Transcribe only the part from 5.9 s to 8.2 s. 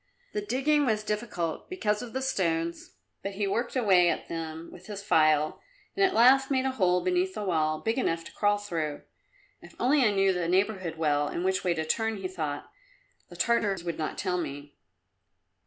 and at last made a hole beneath the wall big